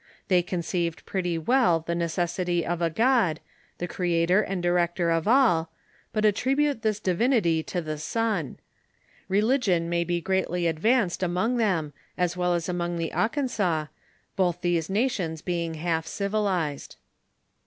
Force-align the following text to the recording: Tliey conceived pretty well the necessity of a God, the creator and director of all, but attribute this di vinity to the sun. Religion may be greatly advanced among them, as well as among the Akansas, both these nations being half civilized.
Tliey 0.31 0.47
conceived 0.47 1.05
pretty 1.05 1.37
well 1.37 1.81
the 1.81 1.93
necessity 1.93 2.65
of 2.65 2.81
a 2.81 2.89
God, 2.89 3.39
the 3.77 3.87
creator 3.87 4.41
and 4.41 4.63
director 4.63 5.11
of 5.11 5.27
all, 5.27 5.71
but 6.11 6.25
attribute 6.25 6.81
this 6.81 6.99
di 6.99 7.13
vinity 7.13 7.63
to 7.67 7.81
the 7.83 7.99
sun. 7.99 8.57
Religion 9.27 9.89
may 9.89 10.03
be 10.03 10.19
greatly 10.19 10.65
advanced 10.65 11.21
among 11.21 11.57
them, 11.57 11.93
as 12.17 12.35
well 12.35 12.55
as 12.55 12.67
among 12.67 12.97
the 12.97 13.11
Akansas, 13.13 13.89
both 14.35 14.61
these 14.61 14.89
nations 14.89 15.43
being 15.43 15.75
half 15.75 16.07
civilized. 16.07 16.95